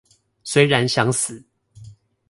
[0.43, 1.45] 雖然想死